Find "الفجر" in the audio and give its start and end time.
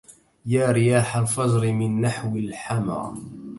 1.17-1.73